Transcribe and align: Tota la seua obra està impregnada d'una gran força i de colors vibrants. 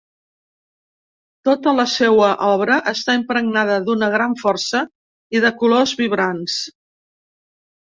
Tota 1.49 1.73
la 1.81 1.85
seua 1.97 2.31
obra 2.47 2.79
està 2.93 3.17
impregnada 3.21 3.79
d'una 3.87 4.13
gran 4.19 4.37
força 4.43 4.85
i 5.39 5.47
de 5.49 5.57
colors 5.63 5.99
vibrants. 6.05 6.63